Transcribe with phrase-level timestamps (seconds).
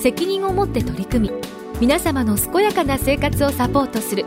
[0.00, 1.34] 責任を持って取り組み
[1.78, 4.24] 皆様の健やかな生活をサポートする。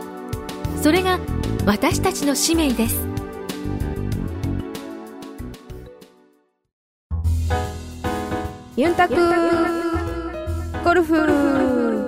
[0.80, 1.18] それが
[1.66, 3.06] 私たちの使命です。
[8.76, 9.14] ユンタク
[10.84, 12.06] ゴルフ。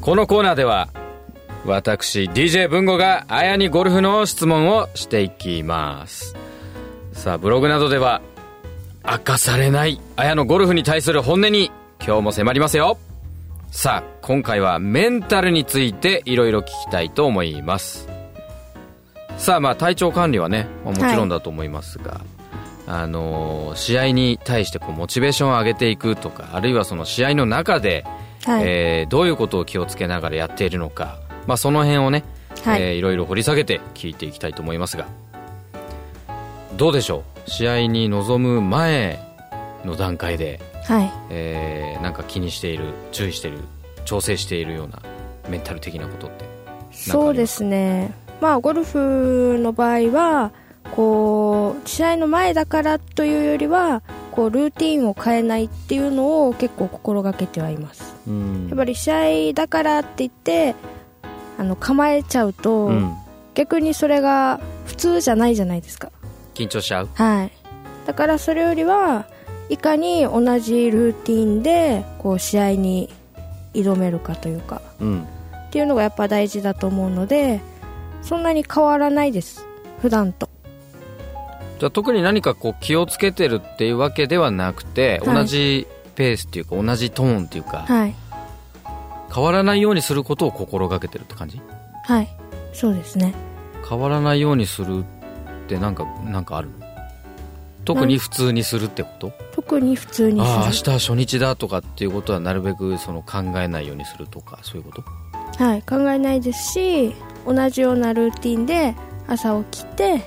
[0.00, 0.88] このコーナーでは
[1.64, 6.34] 私 DJ 文吾があやにゴルフの質問をしていきます。
[7.12, 8.22] さあブログなどでは
[9.04, 11.70] 明かされないあやのゴルフに対する本音に
[12.04, 12.98] 今日も迫りますよ。
[13.70, 18.08] さあ今回はメンタルについていろいろ聞きたいと思います。
[19.36, 22.22] さあまあ体調管理はねもちろんだと思いますが、はい、
[22.86, 28.04] あのー、試合に対してこうモチベーションを上げていくとかあるいはその試合の中で、
[28.44, 28.62] はい。
[28.64, 32.24] えー、どういうことを気をつけながらやっているのか、まあ、その辺をね、
[32.64, 32.82] はい。
[32.82, 35.06] えー、いろいろ掘り下げて聞いていきたいと思いますが。
[36.76, 37.37] どうでしょう？
[37.48, 39.18] 試合に臨む前
[39.84, 41.10] の段階で、はい。
[41.30, 43.58] えー、なんか気にしている注意している
[44.04, 45.00] 調整しているような
[45.48, 46.44] メンタル的なことって
[46.90, 48.12] そうですね。
[48.40, 50.52] まあゴルフの場合は
[50.92, 60.74] こう試合の前だからというよりはこうルーティンを変えないっていうのを結構心がけてはいます、うん、やっぱり試合だからって言って
[61.58, 63.14] あの構えちゃうと、うん、
[63.54, 66.12] 逆にそれが普通じゃないじゃないですか
[66.58, 67.08] 緊張しちゃう？
[67.14, 67.52] はい。
[68.06, 69.26] だからそれよりは
[69.68, 73.12] いかに同じルーティンでこう試合に
[73.74, 75.22] 挑めるかというか、うん、
[75.68, 77.60] っていうのがやっぱ大事だと思うので
[78.22, 79.66] そんなに変わらないです。
[80.00, 80.48] 普段と。
[81.78, 85.86] じゃあ特に何かこう気をつけてるっていうわけではなくて、はい、同じ
[86.16, 88.14] ペースっていうか同じトーンっていうか、はい、
[89.32, 91.60] 変わらないようにすることを心がけてるって感じ
[92.04, 92.28] はい
[92.72, 93.32] そうですね
[93.88, 95.04] 変わらないようにするっ
[95.68, 96.68] てなんかなんかある
[97.84, 99.32] 特に普通にするってこと？
[99.52, 100.50] 特に普通にする。
[100.50, 105.04] ああ明日初日だとかっていうことはなるべくその考えないようにするとかそういうこと？
[105.62, 107.14] はい考えないですし
[107.46, 108.94] 同じようなルーティンで
[109.26, 110.22] 朝起きて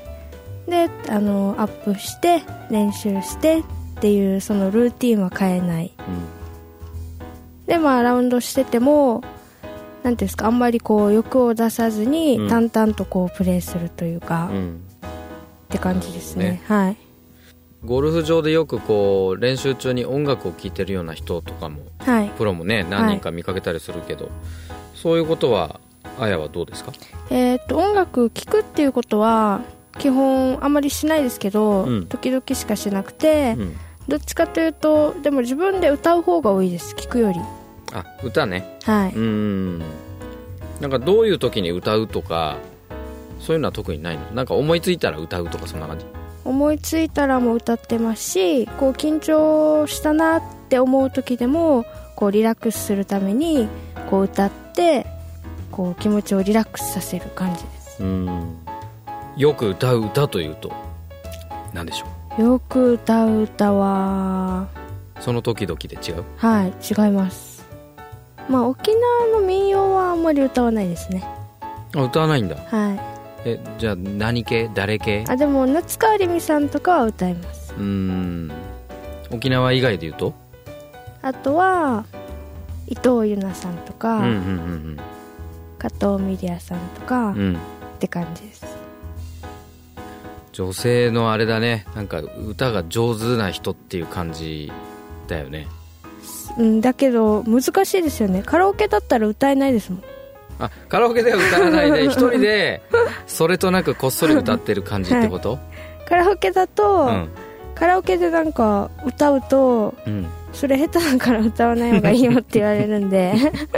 [0.68, 3.63] であのアップして練習してっ
[4.01, 9.24] ていうそのルーティンは変えない、うん、でまあラウンドしてても
[10.03, 14.81] 何ですかあんまりこう欲を出さずに淡々とこうプレーするというか、うん、
[15.71, 16.97] って感じですね、ね、はい。
[17.85, 24.33] ゴルフ場でよくこう練習中に音楽を聴いてるような人とかも、はい、プロもね何人か見かけたりするけど、はい、
[24.94, 25.79] そういうことは
[26.19, 26.91] あやはどうですか？
[27.29, 29.62] えー、っと音楽聴くっていうことは
[29.97, 33.75] 基本あんまりしないですけど、うん、時々しかしなくて、うん、
[34.09, 37.39] どっちかというとでも自分で歌う方が多いです聴くより。
[37.94, 38.77] あ歌ね。
[38.83, 39.13] はい。
[39.13, 39.79] うん。
[40.79, 42.57] なんかどういう時に歌うとか
[43.42, 44.24] そういうのは特にないの？
[44.32, 46.06] なんか思いついたら歌うとかそんな感じ？
[46.46, 51.86] 思いついたらも歌ってますしこう緊張したなって思う時でも
[52.16, 53.68] こうリラックスするために
[54.10, 55.06] こう歌って
[55.72, 58.04] こう気持ちをリラックスさせる感じです。
[58.04, 58.58] うん。
[59.38, 60.72] よく歌う歌というと
[61.74, 62.06] 何でしょ
[62.40, 62.42] う？
[62.42, 64.68] よく歌う歌は
[65.20, 66.24] その時々で違う？
[66.38, 67.66] はい違います。
[68.50, 71.24] まあ沖縄の民謡はあんまり歌わないですね。
[71.96, 72.56] あ歌わないんだ。
[72.56, 73.11] はい
[73.46, 74.70] えじゃあ何系？
[74.74, 75.26] 誰系？
[75.28, 77.74] あでも夏川りみさんとかは歌います。
[77.78, 78.52] うーん。
[79.32, 80.34] 沖縄以外で言うと？
[81.22, 82.06] あとは
[82.88, 84.98] 伊藤優奈さんとか、うんうん
[85.80, 87.56] 加藤ミリアさんとか、うんうんうん。
[87.56, 87.58] っ
[88.00, 88.66] て感じです。
[90.52, 91.86] 女性のあれだね。
[91.96, 94.72] なんか歌が上手な人っていう感じ
[95.28, 95.68] だよね。
[96.60, 98.44] うんだけど難しいですよね。
[98.44, 100.04] カラオケだったら歌えないですもん
[100.62, 102.81] あカラオケでは歌わないで 一人で
[103.28, 105.60] それとなくこっそり歌ってる感じってこと、
[106.08, 107.30] カラオケだと、うん。
[107.75, 110.28] カラオケでなんか歌うとうん。
[110.54, 113.34] それ下手だから歌わない方がいいよって言われるんで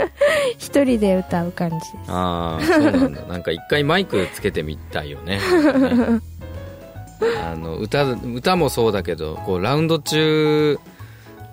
[0.58, 1.88] 一人で歌う感じです。
[2.08, 3.22] ああそうなんだ。
[3.22, 5.40] なんか一回マイクつけてみたいよね。
[7.42, 10.78] あの歌歌もそうだけどこうラウンド中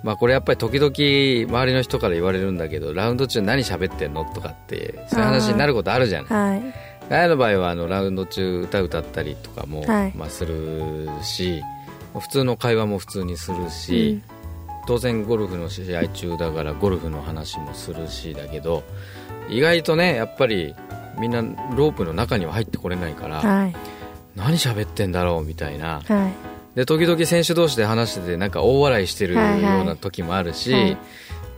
[0.03, 6.51] まあこれやっぱり時々周りの人から言われるんだけどラウンド中何喋ってんのとかってそういう話になることあるじゃない。
[6.51, 6.63] はい。
[7.09, 10.13] ガヤの場合はあのラウンド中歌歌ったりとかも、はい。
[10.15, 11.61] まあ、するし
[12.17, 14.21] 普通の会話も普通にするし、
[14.87, 18.83] 当然ゴルフの試合中だからゴルフの話もするしだけど
[19.49, 20.73] 意外とねやっぱり
[21.19, 21.41] みんな
[21.75, 23.75] ロープの中には入ってこれないから、はい。
[24.35, 29.81] 何喋ってんだろうみたいなはいで時々選手同士で話しててなんか大笑いしてるよはいはい。
[29.81, 30.97] うな時もあるし、はい。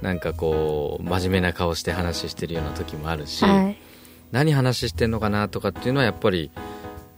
[0.02, 3.78] なんかこう真面目な顔して話してるような時もあるし、はい。
[4.32, 6.50] 何話してんのかなとかっていうのはやっぱり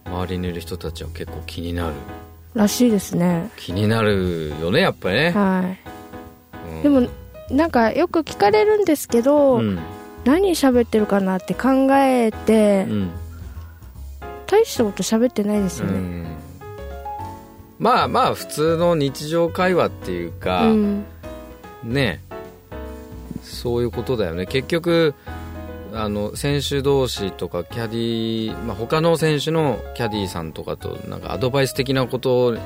[0.06, 1.94] 周りにいる人たちは結構気になる。
[2.54, 3.50] らしいですね。
[3.58, 5.64] 気になるよねやっぱりね、は
[6.70, 6.80] うん。
[6.80, 7.08] いでも
[7.50, 9.80] なんかよく聞かれるんですけど、うん。
[10.26, 13.12] 何喋ってるかなって考えて、うん。
[14.48, 15.94] 大したこと喋ってないですよね。
[15.94, 16.35] うん
[17.80, 21.06] まあまあ普通の日常会話っていうか、うん。
[21.84, 22.22] ね。
[23.44, 24.46] そういうことだよね。
[24.46, 25.14] 結局
[25.94, 32.60] あの選手同士とかキャディー、まあ、他の選手のキャディーさんとかとなんかアドバイス的なことに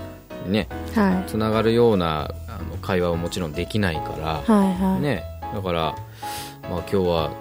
[0.47, 5.23] ねはつながるようなあの会話はもちろんできないから、いはいはい、ね。
[5.53, 5.95] だから、
[6.63, 7.31] まあ、今日は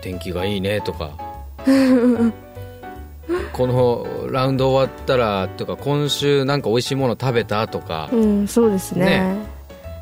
[0.00, 1.16] 天気がいいねとか
[3.52, 9.04] このラウンド終わったらとか今週なんか美味しいもの食べたとか、うんそうですね。
[9.04, 9.36] ね。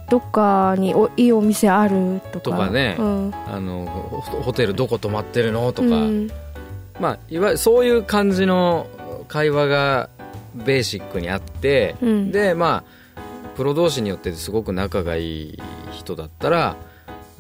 [0.08, 2.40] どっかにおいいお店あるとか。
[2.40, 2.96] とかね。
[2.98, 3.34] うん。
[3.46, 6.30] あのホホテルどこ泊まってるのとか、うん。
[6.98, 8.86] まあ、いわゆるそういう感じの
[9.28, 10.10] 会話が
[10.54, 12.32] ベーシックにあって、うん。
[12.32, 13.00] でまあ
[13.56, 15.58] プロ同士によってすごく仲がいい
[15.92, 16.76] 人だったら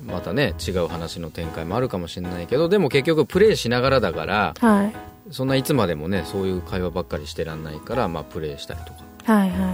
[0.04, 9.32] またね違う話の展開もあるかもしれないけどでも結局プレーしながらだからはいそんないつまでもねそういう会話ばっかりしてらんないから、まあ、プレーしたりとか。
[9.32, 9.72] はいは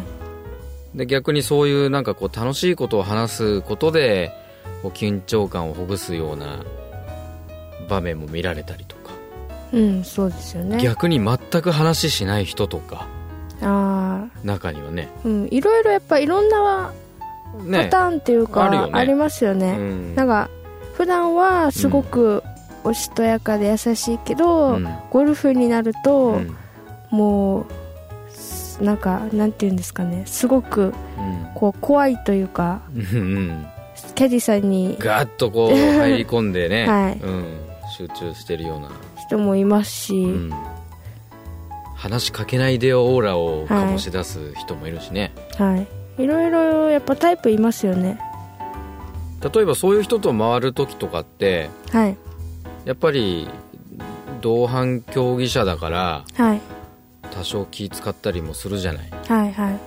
[0.95, 0.99] い。
[0.99, 4.33] で逆にそういうなんかこう楽しいことを話すことで
[4.83, 6.65] こう緊張感をほぐすような
[7.89, 9.13] 場面も見られたりとか。
[9.73, 10.79] うんそうですよね。
[10.79, 13.07] 逆に全く話しない人とか。
[13.63, 15.09] あ中にはね。
[15.19, 16.93] あうんいろいろやっぱいろんな
[17.59, 18.91] パねターンっていうか、あるよね。
[18.95, 20.15] ありますよね、うん。
[20.15, 20.51] なんか
[20.95, 22.43] 普段はすごく
[22.87, 24.89] おしとやかで優しいけど、うん。
[25.11, 26.57] ゴルフになると、うん。
[27.11, 27.67] もう
[28.31, 30.25] すなんかなんていうんですかね。
[30.27, 30.93] すごくうん。
[31.55, 33.67] こう怖いというかうんうん。
[34.15, 37.19] キャディさんにガッとこう 入り込んでね、はい。
[37.21, 37.45] うん、
[37.97, 40.53] 集中してるような、人もいますし、うん、
[41.95, 45.77] 話しかけないでよオーラを醸し出す人もいるしね、は
[46.19, 46.23] い。
[46.23, 48.21] いろいろやっぱタイプいますよね。
[49.55, 52.17] 例えばそういう人と回る時とかってはい
[52.87, 53.49] やっぱり
[54.41, 56.61] 同伴競技者だからはい。
[57.31, 59.11] 多少気使ったりもするじゃない。
[59.29, 59.81] はいはい。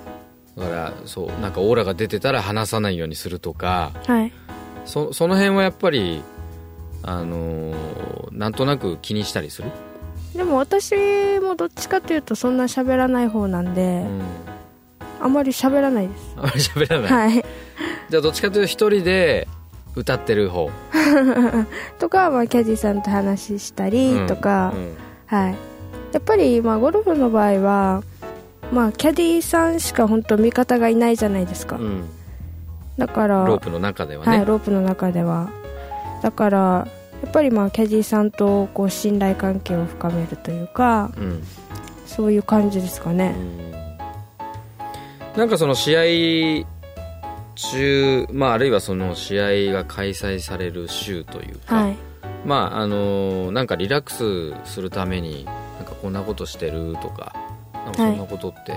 [0.60, 4.32] だからそうなんかオーラが出てたら話さないようにするとかはい。
[4.86, 6.22] そその辺はやっぱり
[7.02, 9.70] あのーなんとなく気にしたりする、
[10.34, 10.94] でも私
[11.42, 14.22] もどっちかというとそんな喋らない方なんで、うん、
[15.20, 16.34] あまり喋らないです。
[16.38, 17.46] あまり喋らない、はい。
[18.10, 19.48] じゃあどっちかというと一人で
[19.96, 20.70] 歌ってる方。
[22.00, 24.96] とか、まあ、キャディさんと話したりとか、うん。
[25.26, 25.56] はい。
[26.12, 28.04] やっぱり、まあ、ゴルフの場合は、
[28.72, 32.10] まあ、キャディさんしか本当味方がいないじゃないですか、うん。
[32.98, 35.50] だからロープの中ではね、はい、ロープの中では。
[36.22, 36.60] だから
[37.24, 41.44] やっぱりまあキャディさんとこう信頼関係を深めるというかうん。
[42.06, 43.36] そういう感じですかね、
[45.38, 46.66] なんかその試合
[47.72, 51.98] 中、まあ、あるいはその試合が開催される週というか、はい。
[52.46, 55.52] まああのなんかリラックスするためにな
[55.82, 57.36] んかこんなことしてるとか
[57.74, 58.74] なんかそんなことって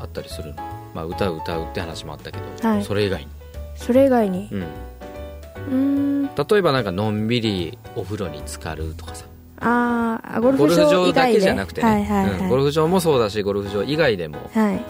[0.00, 0.62] あったりするの、
[0.94, 2.84] まあ、歌う歌うって話もあったけど、はい。
[2.84, 3.28] それ以外に、
[3.74, 4.48] それ以外に？
[4.52, 6.48] うん、うーん。
[6.48, 9.24] 例えばなんかのんびりお風呂に浸かるとかさ。
[9.60, 14.80] あゴルゴルフフ場場だけじゃなくてね、はいはいはい、うんゴルフ場もそうだしゴルフ場以外でもはい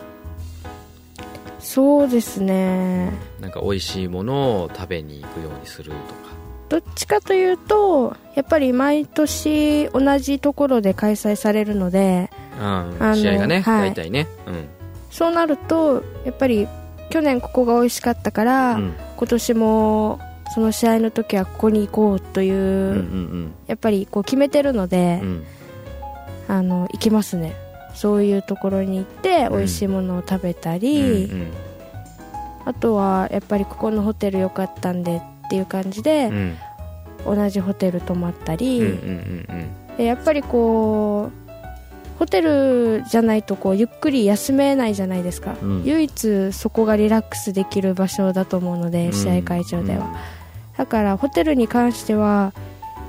[1.68, 3.12] そうですね。
[3.42, 6.28] なんか美味しいものを食べに行くようにするとか。
[6.70, 12.98] どっちかというとやっぱり毎年同じところで開催されるのでうん。
[12.98, 13.90] の試合がね、はい。
[13.90, 14.26] 大体ね。
[14.46, 14.64] うん。
[15.10, 16.66] そうなるとやっぱり
[17.10, 18.94] 去年ここが美味しかったから、うん。
[19.18, 20.20] 今年も
[20.54, 25.44] その試合の時はここに行こうという、うんうんやっぱりこう決めてるので、うんうん。
[26.48, 27.54] あの行きますね
[27.94, 31.52] そういうところに行って美味しいものを食べたり、うん
[32.64, 36.34] あとはやっぱりここのホテル良かったんでっていう感じでうん。
[36.34, 36.58] うん
[37.24, 39.46] 同じホテル泊まったり、うんうん
[39.90, 39.96] うん。
[39.96, 45.82] でやっぱりこうホテルじゃないとこうゆっくり休めないじゃないですか、うん。
[45.84, 49.12] 唯一そこがリラックスできる場所だと思うので、うん。
[49.12, 50.16] 試合会場では、
[50.76, 52.52] だからホテルに関しては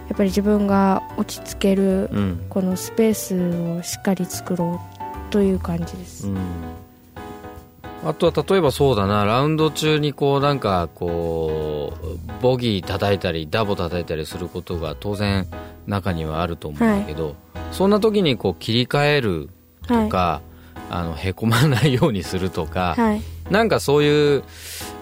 [0.10, 2.10] やっぱり自分が落ち着ける
[2.50, 4.82] このスペースをしっかり作ろ
[5.30, 6.38] うという感じです、うん。
[8.04, 15.48] あとは例えばそうだなラウンド中にこうなんかこうボギー叩いたりダボ叩いたりすることが当然
[15.86, 17.36] 中にはあると思うんだけど、
[17.72, 19.50] そんな時にこう切り替える
[19.88, 20.06] はい。
[20.06, 20.42] とか、
[20.90, 23.22] あのへこまないようにするとか、はい。
[23.50, 24.44] なんかそういう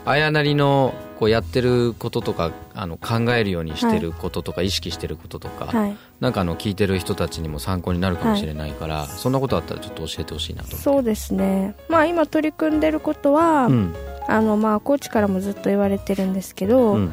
[0.06, 5.98] あやなりのこうやってることとかあの考えるようにしてることとか、意識してることとか、はい。
[6.20, 11.76] なんかあの聞いてる人たちにも参考になるかもしれないから、そんなことあったらちょっと教えてほしいなと思そうですね。
[11.90, 13.96] まあ今取り組んでることは、うん。
[14.28, 17.12] あのまあコーチからもずっと言われてるんですけど、うん。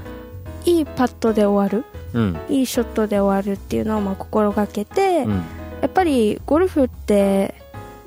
[0.66, 2.38] いいパットで終わるうん。
[2.48, 5.42] いいショットで終わるっていうのをまあ心がけて、うん。
[5.80, 7.54] やっぱりゴルフって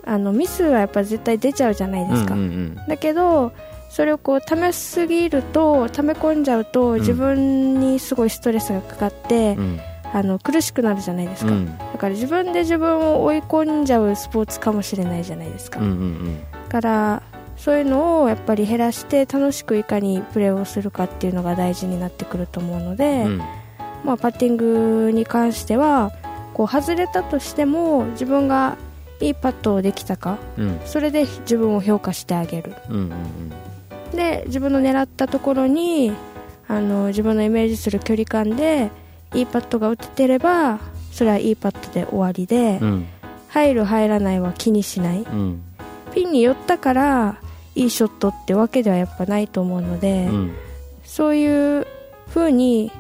[0.04, 2.76] あのミスはやっぱ絶対出ちゃうじゃないですか、うんうん。
[2.88, 3.52] だけど
[3.90, 7.00] それをこう溜めすぎると溜め込んじゃうとん。
[7.00, 9.64] 自分にすごいストレスがかかって、うん。
[9.64, 9.80] うん
[10.14, 11.66] あの苦しくなるじゃないですか、うん。
[11.66, 16.40] だから自分で自分を追い込んじゃうスポーツかもしれないじゃないですか、うんうん
[16.70, 17.24] だから
[17.56, 23.38] そういうのをやっぱり減らして楽しくいかにプレーをするかっていうのが大事になってくると思うので、うん。
[24.04, 26.12] まあ、パッティングに関しては
[26.54, 28.78] こう外れたとしても自分が
[29.20, 30.80] いいパットをできたかうん。
[30.86, 32.76] それで自分を評価してあげる。
[32.90, 33.12] うんうん
[34.12, 36.14] で自分の狙ったところに
[36.68, 38.92] あの自分のイメージする距離感で
[39.34, 40.80] いいパットが打ててれば
[41.12, 43.08] それはいいパットで終わりで、うん。
[43.48, 45.22] 入る入らないは気にしない。
[45.22, 45.64] うん。
[46.14, 47.42] ピンに寄ったから
[47.74, 50.56] いいショットってわけではやっぱないと思うので、うん。
[51.04, 51.88] そういう
[52.30, 52.92] 風に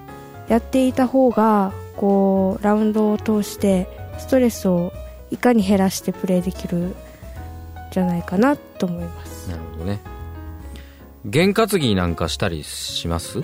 [0.48, 3.88] やっていた方がこうラウンドを通して
[4.18, 4.94] ストレスを
[5.30, 6.96] いかに減らしてプレーできるん
[7.92, 9.50] じゃないかなと思います。
[9.50, 10.17] なるほどね
[11.30, 13.44] 験担ぎなんかしたりします？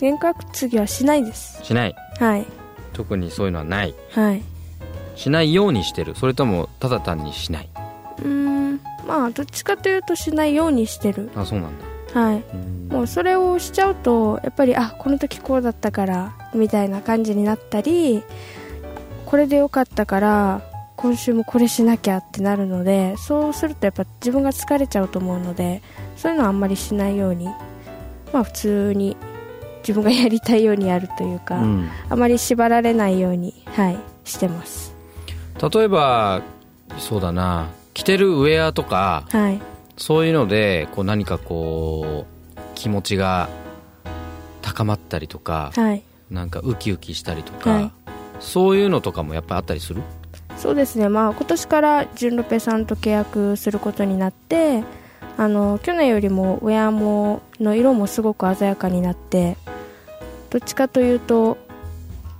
[0.00, 1.62] 幻覚次はしないです。
[1.62, 1.94] しない。
[2.18, 2.46] はい。
[2.92, 3.94] 特にそういうのはない。
[4.12, 4.42] はい。
[5.14, 6.14] しないようにしてる。
[6.14, 7.68] それともただ単にしない？
[8.18, 8.80] うーん。
[9.06, 11.30] まあどっちかというとしないようにしてる。
[11.36, 11.72] あそうなん
[12.12, 12.20] だ。
[12.20, 12.42] はい。
[12.54, 12.88] うん。
[12.90, 18.22] もうそれをしちゃうとやっぱりあこの時こうだったからみたいな感じになったり
[19.24, 20.62] これでよかったから
[20.96, 25.82] 今週もこれしなきゃってなるのでそうするとやっぱ自分が疲れちゃうと思うので
[26.22, 27.46] そういうのはあんまりしないように
[28.32, 29.16] まあ普通に
[29.78, 31.88] 自分がやりたいようにやるというか、うん。
[32.08, 34.94] あまり縛られないようにはいしてます。
[35.60, 36.42] 例えば
[36.98, 39.60] そうだな着てるウェアとかはい。
[39.96, 42.26] そういうのでこう何かこ
[42.56, 43.48] う気持ちが
[44.60, 46.04] 高まったりとかはい。
[46.30, 47.90] なんかウキウキしたりとか、はい。
[48.38, 50.02] そういうのとかもやっぱあったりする？
[50.56, 54.84] そうですね、まあ、今年から純ロペさんと契約することになって
[55.36, 59.56] あの去年よりもウェアもの色もすごく鮮やかになって
[60.50, 61.56] どっちかというと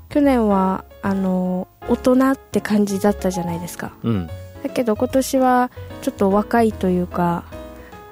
[0.09, 3.93] 去年はあの大人って感じだったじゃないですか。
[4.03, 4.27] うん。
[4.63, 5.71] だけど今年は
[6.03, 7.45] ちょっと若いというか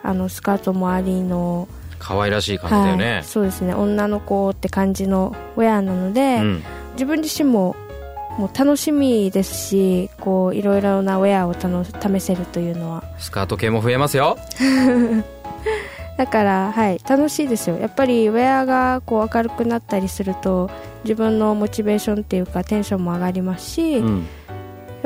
[0.02, 3.74] あのスカート周りの、可愛らしい感じだよね、はい、そうですね。
[3.74, 6.62] 女の子って感じのウェアなので、うん。
[6.94, 7.76] 自分自身も
[8.40, 11.84] もう楽しみですしこういろいろなウェアを楽
[12.18, 13.04] 試せるというのは。
[13.18, 14.38] スカート系も増えますよ。
[16.16, 17.76] だから、はい、楽しいですよ。
[17.78, 20.70] やっぱりウェアがこう明るくなったりすると
[21.04, 24.26] 自分のモチベーションっていうかテンションも上がりますし、やうん。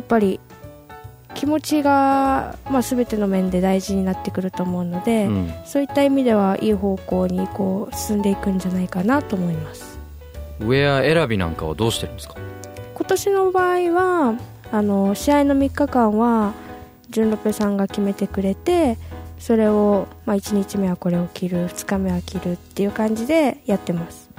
[0.00, 0.38] っぱり
[1.34, 5.52] 気持ちが、まあ、全ての面で大事になってくると思うので、うん。
[5.64, 9.98] そういった意味ではいい方向にこう進んでいくんじゃないかなと思います。
[10.60, 12.34] ウェア選びなんかはどうしてるんですか？
[13.04, 14.38] 今年の場合は
[14.72, 16.54] あの試合の3日間は
[17.10, 18.96] 純ロペさんが決めてくれて
[19.38, 24.30] それを、まあ、1日目はこれを着る2日目は着るっていう感じでやってます。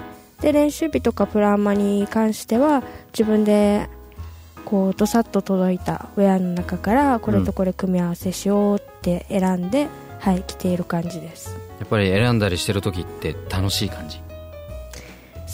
[0.42, 2.82] で練習日とかプランマに関しては
[3.14, 3.88] 自分で
[4.66, 9.88] こうどさっと届いたウェアの中からこれとこれ組み合わせしようって選んで、
[10.20, 11.56] はい着ている感じです。
[11.80, 14.25] やっぱり選んだりしてる時って楽しい感じ？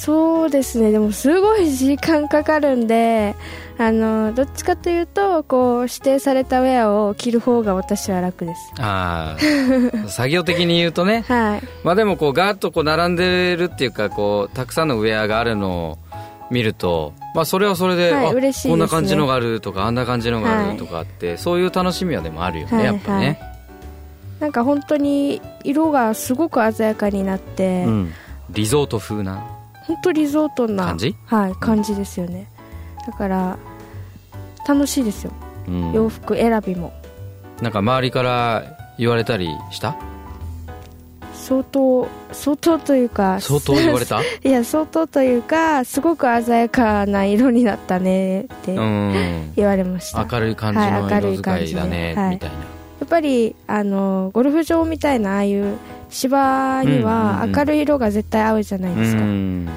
[0.03, 0.91] そうですね。
[0.91, 3.36] でもすごい時間かかるんで
[3.77, 8.74] あのどっちかというとこう指定されたウェアを着る方が私は楽です。
[8.79, 9.38] あ
[10.03, 11.24] あ 作業的に言うとね。
[11.27, 11.62] はい。
[11.84, 15.98] まあでもこうガーッとこう並んでるっていうかこうたくさんのウェアがあるのを
[16.50, 18.72] 見るとまあそれはそれで、はいあ嬉しいね。
[18.72, 23.39] こんな感じのがあるとかあんな感じのがあるとかあって、そういう楽しみはでもあるよね、はいやっぱね、
[24.39, 28.13] なんか本当に色がすごく鮮やかになって、うん、
[28.50, 31.15] リゾート風な本当リゾートな感じ？
[31.25, 32.47] はい、感じですよね。
[33.07, 33.57] だから
[34.67, 35.31] 楽しいですよ、
[35.67, 35.91] うん。
[35.93, 36.93] 洋服選びも。
[37.61, 38.63] なんか周りから
[38.97, 39.95] 言われたりした？
[41.33, 44.21] 相当相当というか相当言われた？
[44.23, 49.51] いや相当というかすごく鮮やかな色になったねってうん。
[49.55, 52.29] 言われました、明るい感じはいの明るい感色使いだね、はい。
[52.35, 52.55] みたいな。
[52.55, 52.61] や
[53.05, 55.75] っぱりあのゴルフ場みたいなああいう
[56.11, 57.51] 芝にうんうんはうん。
[57.51, 59.65] 明るい色が絶対合うじゃないですか、うん。
[59.65, 59.71] だ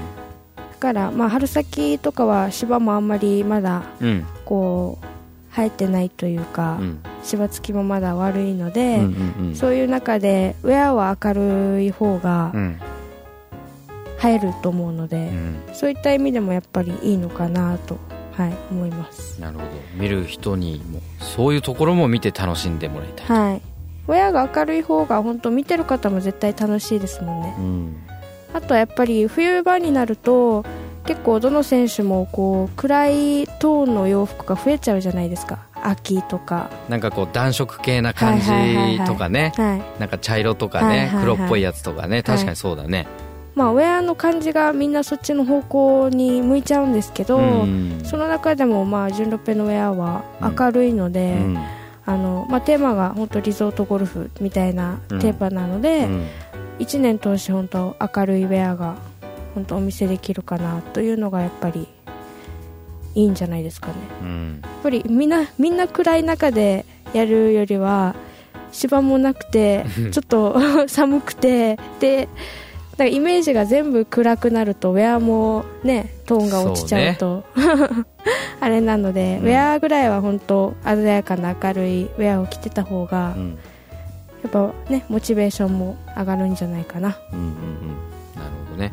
[0.78, 4.26] から、まあ、春先とかは芝もあんまりまだうん。
[4.44, 5.06] こう
[5.56, 6.98] 生えてないというか、うん。
[7.22, 9.04] 芝付きもまだ悪いので、うん
[9.38, 9.56] うんうん。
[9.56, 12.80] そういう中でウェアは明るい方がうん。
[14.22, 15.62] 映えると思うので、うん。
[15.72, 17.98] そういった意味でもやっぱりいいのかなと、
[18.32, 19.70] はい、思います、なるほど。
[19.96, 23.62] 見る人にもそういうところも見て楽しんでもらいたい、はい、
[24.06, 27.54] ウェアが明るい方が本当見てる方も絶対楽しいですもんね。
[27.58, 27.96] うん。
[28.52, 30.64] あとはやっぱり冬場になると
[31.06, 35.58] 結構どの選手もこう暗いトーンの洋服が増えちゃうじゃないですか。
[35.82, 38.46] 秋とか、なんかこう暖色系な感じ
[39.04, 39.52] とかね。
[39.56, 42.22] はいなんか茶色とかね、はいはいはい黒っぽいやつとかね。
[42.22, 43.06] 確かにそうだね、
[43.54, 48.00] まあ、ウェアの感じがみんなそっちの方向に向いちゃうんですけど、うん。
[48.02, 51.58] その中でもまあジュンロペのウェアは明るいので、うん
[52.06, 56.26] あのまあ、テーマが本当リゾートゴルフみたいなテーマなので、うん。
[56.78, 58.96] 1年通して本当明るいウェアが
[59.54, 61.86] 本当お見せできるかなというのがやっぱり
[63.14, 63.94] いいんじゃないですかね。
[64.22, 64.60] うん。
[64.62, 68.14] やっぱりみんなみんな暗い中でやるよりは
[68.72, 70.56] 芝もなくて ちょっと
[70.88, 72.28] 寒くてで
[72.94, 77.44] だからイメージが全部暗くなるとウェアもねトーンが落ちちゃうと。
[78.60, 79.48] あれなので、うん。
[79.48, 83.58] ウェアぐらいは本当鮮やかな明るいウェアを着てた方が、うん。
[84.42, 87.18] やっぱねモチベーションも上がるんじゃないかな。
[87.32, 87.52] うんうんうん。
[88.36, 88.92] なるほどね、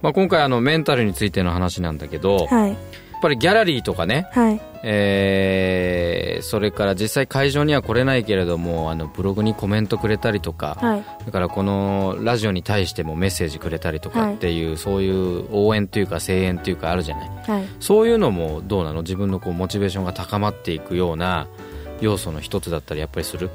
[0.00, 2.76] まあ、今回あのメンタルについての話なんだけど、はい
[3.20, 4.60] ぱりギャラリーとかね、はい。
[4.82, 11.04] えーそれから実際会場には来れないけれどもあのブログにコメントくれたりとか、はい。
[11.26, 17.30] だからこのラジオに対してもメッセージくれたりとかっていう、そういう応援というか声援というかあるじゃない。
[17.46, 17.64] はい。
[17.78, 19.02] そういうのもどうなの？
[19.02, 21.46] 自分のこうモチベーションが高まっていくような
[22.00, 23.50] 要素の一つだったりやっぱりする？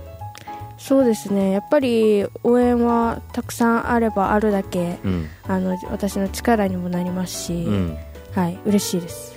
[0.77, 1.51] そうですね。
[1.51, 5.27] やっぱり応援はたくさんあればあるだけうん。
[5.47, 7.97] あの私の力にもなりますし、うん。
[8.35, 8.59] はい。
[8.65, 9.34] 嬉しいです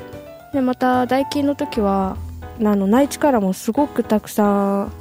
[0.52, 2.16] でまた大金の時は
[2.60, 4.92] あの内地からもすごくたくさん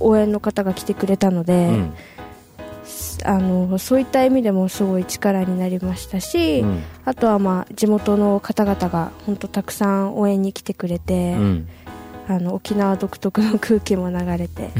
[0.00, 1.94] 応援の方が来てくれたので、うん。
[3.24, 6.82] あのそういった意味でもすごい力になりましたし、うん。
[7.04, 11.68] あとはまあ地元の方々が本当たくさん応援に来てくれて、うん。
[12.28, 14.70] あの沖縄独特の空気も流れて、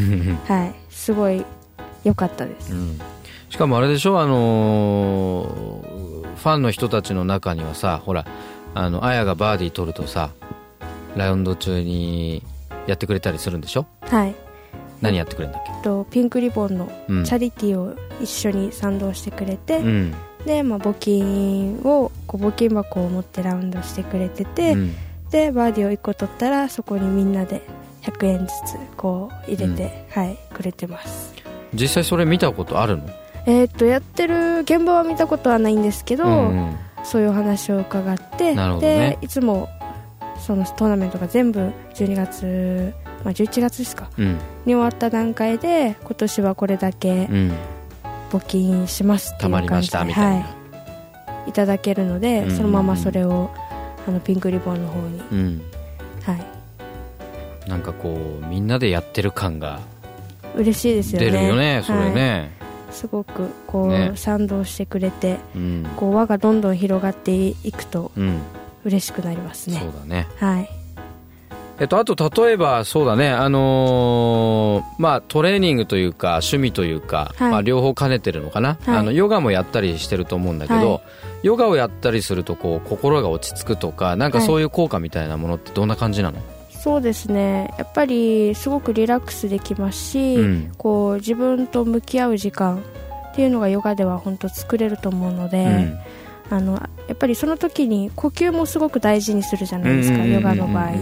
[0.46, 1.46] はい、すごい
[2.04, 3.00] 良かったです、うん。
[3.48, 8.24] しかもあれでしょあのーファンの人たちの中にはさほら
[8.80, 10.30] あのあやがバーディー取るとさ
[11.16, 12.44] ラウンド中に
[12.86, 13.86] やってくれたりするんでしょ？
[14.02, 14.34] はい。
[15.00, 15.72] 何やってくれるんだっけ？
[15.82, 17.24] とピンクリボンのうん。
[17.24, 20.14] チャリティーを一緒に賛同してくれて、うん。
[20.46, 24.94] で、まあ、募金をこう募金箱を持ってラウンドしてくれてて、うん。
[25.30, 27.62] でバーディーを1個取ったらそこにみんなで
[28.02, 31.34] 100円ずつこう入れて、はいくれてます。
[31.74, 33.02] 実際それ見たことあるの？
[33.46, 36.76] えーっとやってる現場は見たことはないんですけど、うん
[37.08, 38.80] そういうお話を伺って、ね。
[38.80, 39.68] でいつも
[40.38, 42.94] そのトーナメントが全部12月、
[43.24, 44.26] まあ、11月ですかうん。
[44.66, 47.52] に終わった段階で今年はこれだけうん。
[48.30, 52.56] 募金しますっていうたまりまし感じでたみたいな、はい、いただけるので、うん。
[52.56, 53.50] そのままそれを
[54.06, 55.62] あのピンクリボンの方に、うん。
[56.24, 59.80] はい、なんかこうみんなでやってる感が
[60.54, 61.30] 嬉しいですよね。
[61.30, 62.14] 出るよねそれはい。
[62.14, 62.57] ね、
[62.90, 64.12] すごくこう、ね。
[64.14, 65.86] 賛同してくれてうん。
[65.96, 68.38] こう輪がどんどん広がっていくとうん。
[68.84, 69.80] 嬉しくなりますね。
[69.80, 70.26] そうだね。
[70.36, 70.70] はい。
[71.80, 77.50] えっと、あと例えばそうだね、あのーまあ、トレーニングというか趣味というか、はい。
[77.52, 78.96] まあ、両方兼ねてるのかな、はい。
[78.96, 81.00] あのヨガもやったりしてると思うんだけど、はい。
[81.44, 86.38] ヨガをやったりするとこう心が落ち着くとかなんかそういう効果みたいなものってどんな感じなの、
[86.78, 87.74] そうですね。
[87.76, 90.72] やっぱりすごくリラックスできますし、うん。
[90.78, 92.82] こう自分と向き合う時間
[93.32, 95.98] っていうのがヨガでは本当作れると思うので、うん。
[96.50, 100.92] あのやっぱりその時に呼吸もすごく大事にするじゃないですか、ヨガの場合、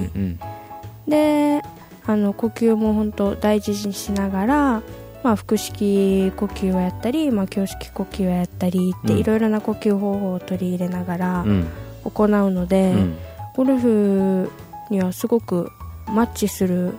[1.07, 1.63] で
[2.05, 4.83] あの呼吸も本当大事にしながら、
[5.23, 9.19] まあ、腹式呼吸をやったり、まあ、胸式呼吸をやったりって、うん。
[9.21, 11.67] いろいろな呼吸方法を取り入れながらうん。
[12.05, 13.17] 行うので、うん。
[13.55, 14.51] ゴルフ
[14.91, 15.71] にはすごく
[16.07, 16.95] マッチする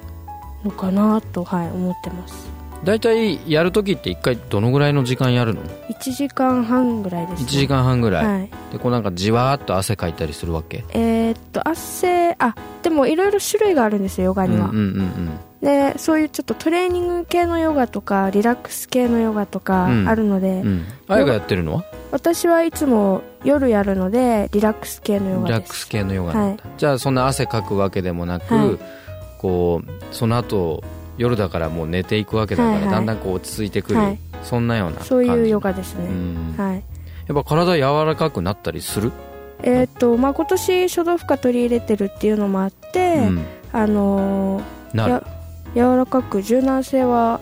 [0.63, 2.50] のかなと、はい、思ってます。
[2.84, 8.50] 大体やるときって1回どのぐらいの時間やるの？1時間半ぐらいです、1ね、時間半ぐらい、はい。
[8.71, 10.86] でこうなんかじわーっと汗かいたりするわけ？
[10.89, 20.08] えーっと汗あでもいろいろ種類があるんですよヨガには、うんうんうんでそういうちょっとトレーニング系のヨガとかリラックス系のヨガとかうん。
[20.08, 20.63] あるので、
[21.08, 21.84] あやがやってるのは？
[22.12, 25.60] 私はいつも夜やるのでリラックス系のヨリガです。
[25.60, 28.78] ラックス系のヨガなんだ、じゃあそんな汗かくわけでもなく、はい。
[29.39, 30.84] こうその後
[31.17, 32.91] 夜だからもう寝ていくわけだから、はいはい。
[32.91, 34.20] だんだんこう落ち着いてくる、はい。
[34.43, 35.10] そんなような感じ。
[35.10, 36.56] そういうヨガですね、うん。
[36.56, 36.84] はい。
[37.28, 39.12] やっぱ体柔らかくなったりする、
[39.63, 44.63] えーっとまあ、今年書道負荷取り入れてるっていうのもあって、うん、あのー
[44.96, 45.12] なる。
[45.13, 45.37] や
[45.75, 47.39] 柔らかく柔軟性は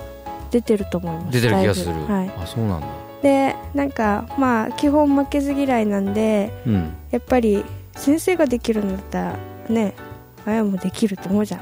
[0.51, 1.41] 出てると思います。
[1.41, 2.87] 出てる気がする、はい、あそうなんだ。
[3.21, 6.93] でなんかまあ基本負けず嫌いなんでうん。
[7.11, 9.37] やっぱり先生ができるんだったら
[9.69, 9.93] ね
[10.45, 11.61] あやもできると思うじゃん。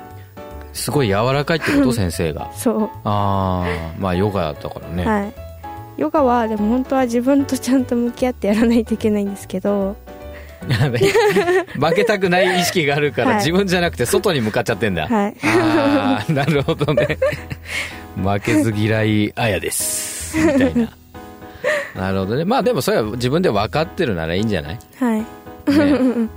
[0.73, 1.93] すごい柔らかいってこと？
[1.93, 2.52] 先生が。
[2.54, 3.65] そう、ああ
[3.99, 5.34] まあヨガだったからね、はい。
[5.97, 9.95] ヨガはでも本当は自分とちゃんと向き合ってやらないといけないんですけど
[11.80, 13.38] 負けたくない意識があるから、はい。
[13.38, 15.36] 自分じゃなくて外に向かっちゃってんだ、はい。
[15.43, 17.17] ああなるほどね。
[18.15, 20.38] 負けず嫌いあやです。
[20.38, 20.89] みたいな。
[21.95, 22.45] なるほどね。
[22.45, 25.19] まあでもそれは自分で分かってるならいいんじゃない、はい。
[25.19, 25.26] ね、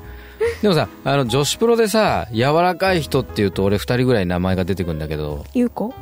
[0.63, 5.45] でもさあの女子プロでさ柔らかい人っていうと俺2人ぐらい名前が出てくるんだけど。
[5.55, 5.95] ゆうこ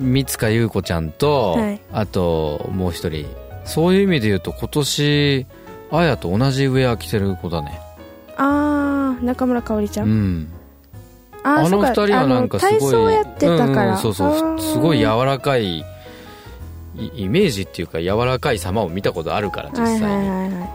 [0.00, 1.80] 三塚優子ちゃんと、はい。
[1.92, 3.26] あともう一人。
[3.64, 5.46] そういう意味で言うと今年
[5.90, 7.80] あやと同じウェア着てる子だね。
[8.36, 10.40] ああ中村かおりちゃ、うん。
[10.40, 10.48] ん
[11.42, 15.84] あーあの二人はなんかすごい体操やってたから、うんうんそうそうすごい柔らかいイ
[17.14, 20.70] イメージっていうか柔らかい様を見たことあるから実際に、はいはいはいはい。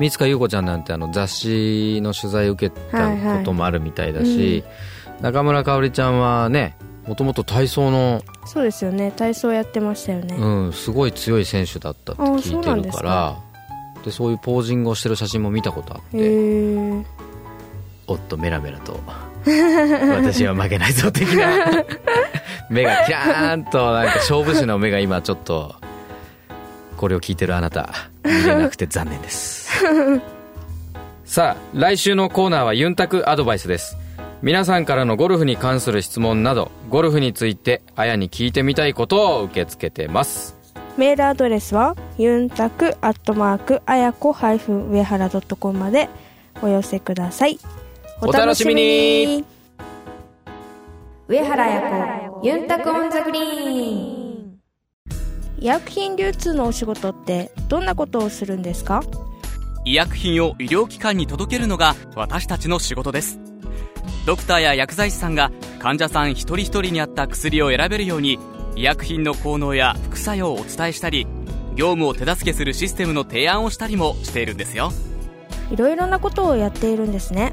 [0.00, 4.62] 三塚優子ちゃんなんてあの雑誌の取材を受けたこともあるみたいだし、
[5.06, 5.22] はいはい。
[5.22, 9.12] 中村かおりちゃんはねもともと体操の、そうですよね。
[9.12, 13.36] 体操やってましたよね、うん、すごい強い選手だったってあ聞いてるから
[14.04, 17.04] でそういうポージングをしてる写真も見たことあっへてえ
[18.06, 19.00] おっとメラメラと
[19.46, 21.84] 私は負けないぞ的な
[22.68, 25.74] 目がキラーンとなんか勝負師の目が今ちょっと
[26.96, 27.90] これを聞いてるあなた
[28.24, 29.70] 見れなくて残念です。
[31.24, 33.96] さあ来週のコーナーはユンタクアドバイスです。
[34.42, 40.63] 皆さんからのゴルフに関する質問などゴルフについてあやに聞いてみたいことを受け付けてます
[40.96, 46.08] メールアドレスはユンタクアットマークあやこ上原 .com まで
[46.62, 47.58] お寄せください。
[48.20, 49.44] お楽しみに。
[51.26, 54.60] 上原彩子ユンタクオンザグリーン。
[55.58, 59.02] 医薬品流通のお仕事ってどんなことをするんですか？
[59.84, 63.38] 医薬品を医療機関に届けるのが私たちの仕事です
[64.26, 68.38] ドクターや薬剤師さんが患者さん一人一人に合った薬を選べるように
[68.76, 71.26] 医薬品の効能や副作用をお伝えしたり
[71.74, 74.92] 業務を手助けするシステムの提案をしたりもしているんですよ。
[75.70, 77.52] いろいろなことをやっているんですね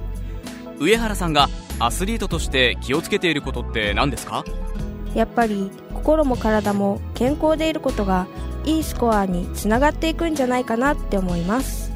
[0.79, 1.47] 上原さんが
[1.79, 4.43] アスリートとして気をつけていることって何ですか？
[5.15, 8.27] やっぱり心も体も健康でいることが
[8.65, 11.91] いいスコアにつながっていくんじゃないかなって思います。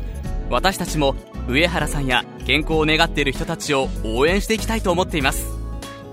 [0.50, 1.16] 私たちも
[1.48, 5.46] 上原さんや健康を願っている人たちを応援していきたいと思っています。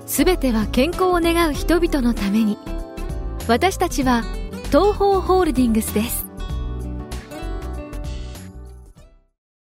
[0.07, 2.59] すべては健康を願う人々のために。
[3.49, 4.23] 私たちは
[4.67, 6.27] 東方ホールディングスです。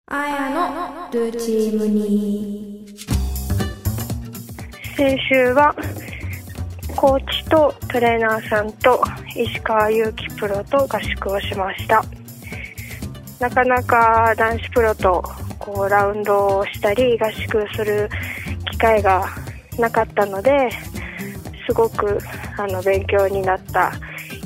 [0.08, 2.86] あやのルーチームに
[4.96, 5.74] 先週は
[6.94, 9.02] コーチとトレーナーさんと
[9.34, 12.04] 石川祐希プロと合宿をしました。
[13.40, 15.22] なかなか男子プロと
[15.66, 18.08] こうラウンドをしたり合宿する
[18.70, 19.26] 機会が
[19.80, 20.70] なかったので
[21.66, 22.18] すごく
[22.56, 23.92] あの勉強になった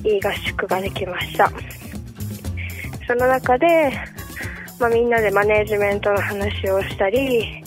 [0.03, 1.53] いい合宿ができました。
[3.07, 3.93] その中で、
[4.79, 7.63] まあ、みんなでマネージメントの話をしたり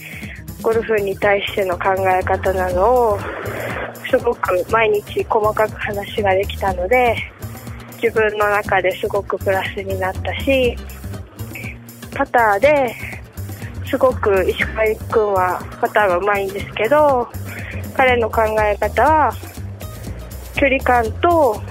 [0.64, 3.20] ゴルフに対しての考え方などを
[4.10, 7.16] すごく毎日細かく話ができたので
[8.02, 10.76] 自分の中ですごくプラスになったし
[12.16, 12.96] パターで
[13.94, 17.30] すごく石川君はパターンがうまいんですけど
[17.96, 19.32] 彼の考え方は
[20.56, 21.62] 距離感と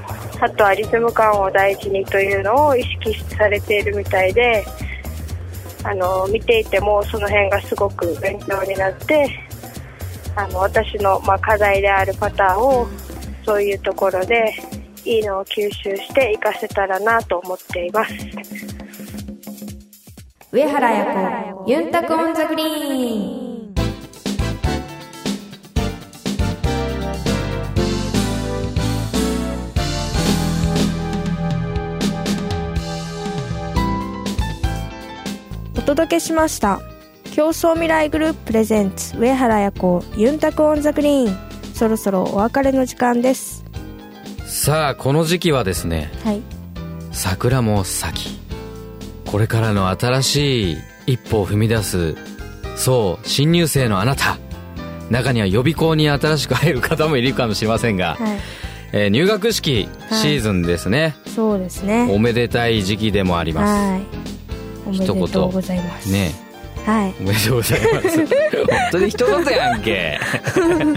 [0.40, 4.64] あとはリズム感を大事にというのを意識されているみたいで
[5.82, 9.28] あの見ていてもその辺がすごく勉強になって
[10.36, 12.86] あの私の、まあ、課題であるパターンを
[13.44, 14.54] そういうところで
[15.04, 18.14] いいのを吸収して活かせたらなと思っています。
[20.54, 23.74] 上原彩子ユンタク on the gree n。
[35.74, 36.82] お届けしました。
[37.32, 41.36] 競争未来グループ presents 上原彩子ユンタク on the green。
[41.72, 43.64] そろそろお別れの時間です。
[44.44, 46.42] さあこの時期はですねはい。
[47.10, 48.41] 桜も咲き
[49.32, 52.14] これからの新しい一歩を踏み出す
[52.76, 54.38] そう新入生のあなた。
[55.10, 58.38] 中には予備校に新しく入る方もいるかもしれませんが、はい。
[58.92, 62.08] えー入学式シーズンですね、そうですね。
[62.10, 64.02] おめでたい時期でもありまはい。
[64.86, 65.18] おめでとう
[65.52, 66.08] ございます。
[66.08, 66.32] すね
[66.86, 67.14] はい。
[67.20, 68.18] おめでとうございます。
[68.18, 68.26] 本
[68.92, 70.18] 当に一言やんけ。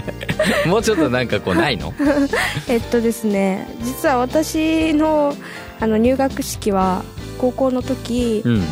[0.66, 1.92] もうちょっとなんかこうないの？
[2.68, 5.34] えっとですね実は私の
[5.80, 7.02] あの入学式は
[7.36, 8.62] 高校の時、うん。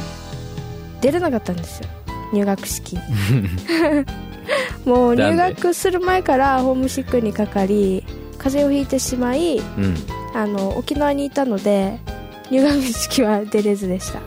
[1.00, 1.88] 出れなかったんですよ。
[2.33, 2.98] 入学式。
[4.85, 8.05] もう入学する前からホームシックにかかり
[8.38, 9.96] 風邪をひいてしまいうん。
[10.35, 11.98] あの沖縄にいたので
[12.50, 14.20] 入学式は出れずでした。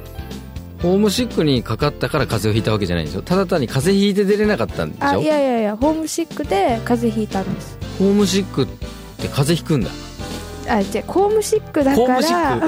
[0.82, 3.22] ホームシックにかかったから風邪をひいたわけじゃないんですよ。
[3.24, 5.06] ただ単に風邪ひいて出れなかったんでしょ？
[5.08, 7.78] あいやいやいやホームシックで風邪ひいたんです。
[8.00, 9.90] ホームシックって風邪ひくんだ
[10.68, 12.60] あじゃあホームシックだから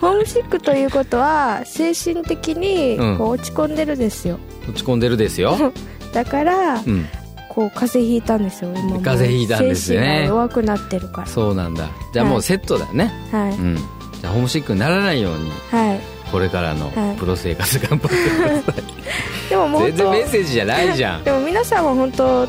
[0.00, 3.18] ホームシックということは精神的にうん。
[3.18, 5.56] こう落ち込んでるですよ、落ち込んでるですよ、
[6.12, 7.06] だからうん、
[7.48, 10.26] こう風邪ひいたんですよ今風邪ひいたんですね。
[10.26, 11.88] 弱くなってるかそうなんだ。
[12.12, 13.76] じゃあもうセットだね、らはい、うん。
[13.76, 16.00] じゃあホームシックにならないようにはい。
[16.30, 17.16] これからのはい。
[17.16, 21.18] プロ生活頑張ってください、でももう全然本メッセージじゃないじゃん。
[21.18, 22.48] 当、でも皆さんは本当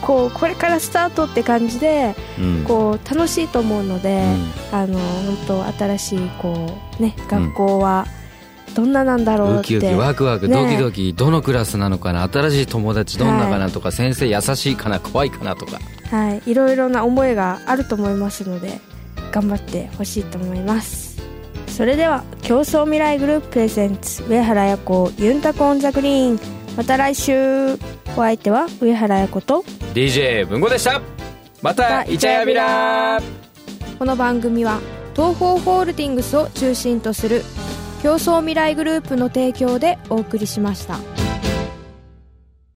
[0.00, 2.64] こうこれからスタートって感じでうん。
[2.64, 4.22] こう楽しいと思うので、
[4.72, 4.78] うん。
[4.78, 5.64] あの本当
[5.96, 8.06] 新しいこうね学校は
[8.74, 10.54] どんななんだろうって、ウキウキワクワクね。
[10.54, 15.78] ドキドキどのクラスなのかな新しい友達どんなかなとか、先生優しいかな怖いかなとか。
[16.10, 18.78] はい、いろいろな思いがあると思いますので
[19.32, 21.22] 頑張ってほしいと思います。
[21.68, 26.40] それでは競争未来グループプレゼンツ上原彩子ユンタコオンザグリーン。
[26.76, 27.78] また来週。
[28.16, 31.00] お相手は上原彩子と DJ 文吾でした
[31.62, 33.22] またイチャヤビラ
[33.96, 34.80] この番組は
[35.14, 37.42] 東方ホールディングスを中心とする
[38.02, 41.23] 競争未来グループの提供でお送りしました。